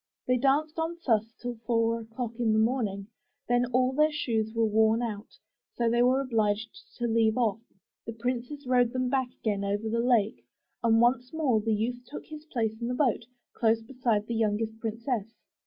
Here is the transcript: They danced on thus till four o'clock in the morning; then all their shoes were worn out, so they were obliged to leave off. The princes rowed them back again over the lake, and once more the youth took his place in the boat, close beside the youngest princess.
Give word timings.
They 0.25 0.39
danced 0.39 0.79
on 0.79 0.97
thus 1.05 1.31
till 1.39 1.57
four 1.67 1.99
o'clock 1.99 2.33
in 2.39 2.53
the 2.53 2.57
morning; 2.57 3.05
then 3.47 3.67
all 3.67 3.93
their 3.93 4.11
shoes 4.11 4.51
were 4.51 4.65
worn 4.65 5.03
out, 5.03 5.37
so 5.75 5.87
they 5.91 6.01
were 6.01 6.21
obliged 6.21 6.75
to 6.97 7.05
leave 7.05 7.37
off. 7.37 7.59
The 8.07 8.13
princes 8.13 8.65
rowed 8.65 8.93
them 8.93 9.09
back 9.09 9.29
again 9.41 9.63
over 9.63 9.87
the 9.87 9.99
lake, 9.99 10.43
and 10.83 10.99
once 11.01 11.31
more 11.31 11.61
the 11.61 11.71
youth 11.75 12.03
took 12.07 12.25
his 12.25 12.45
place 12.45 12.73
in 12.81 12.87
the 12.87 12.95
boat, 12.95 13.25
close 13.53 13.83
beside 13.83 14.25
the 14.25 14.33
youngest 14.33 14.79
princess. 14.79 15.31